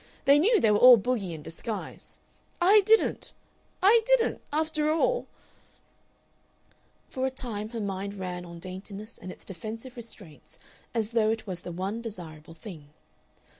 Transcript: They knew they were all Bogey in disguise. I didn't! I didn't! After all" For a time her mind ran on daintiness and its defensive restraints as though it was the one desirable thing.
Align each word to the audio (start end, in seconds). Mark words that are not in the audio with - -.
They 0.25 0.39
knew 0.39 0.59
they 0.59 0.71
were 0.71 0.79
all 0.79 0.97
Bogey 0.97 1.31
in 1.31 1.43
disguise. 1.43 2.17
I 2.59 2.81
didn't! 2.87 3.33
I 3.83 4.01
didn't! 4.07 4.41
After 4.51 4.91
all" 4.91 5.27
For 7.11 7.27
a 7.27 7.29
time 7.29 7.69
her 7.69 7.79
mind 7.79 8.15
ran 8.15 8.43
on 8.43 8.57
daintiness 8.57 9.19
and 9.19 9.31
its 9.31 9.45
defensive 9.45 9.95
restraints 9.95 10.57
as 10.95 11.11
though 11.11 11.29
it 11.29 11.45
was 11.45 11.59
the 11.59 11.71
one 11.71 12.01
desirable 12.01 12.55
thing. 12.55 12.89